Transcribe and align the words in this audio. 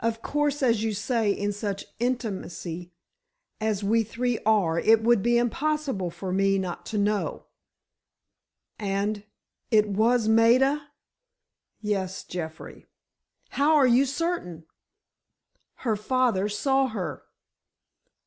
Of 0.03 0.23
course, 0.23 0.63
as 0.63 0.83
you 0.83 0.95
say, 0.95 1.31
in 1.31 1.51
such 1.53 1.85
intimacy 1.99 2.91
as 3.59 3.83
we 3.83 4.01
three 4.03 4.39
are, 4.47 4.79
it 4.79 5.03
would 5.03 5.21
be 5.21 5.37
impossible 5.37 6.09
for 6.09 6.33
me 6.33 6.57
not 6.57 6.87
to 6.87 6.97
know." 6.97 7.45
"And—it 8.79 9.87
was 9.87 10.27
Maida?" 10.27 10.87
"Yes, 11.81 12.23
Jeffrey." 12.23 12.87
"How 13.49 13.75
are 13.75 13.85
you 13.85 14.05
certain?" 14.07 14.65
"Her 15.85 15.95
father 15.95 16.49
saw 16.49 16.87
her." 16.87 17.21